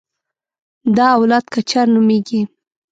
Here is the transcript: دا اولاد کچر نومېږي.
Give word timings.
دا 0.95 1.07
اولاد 1.17 1.45
کچر 1.53 1.85
نومېږي. 1.93 2.41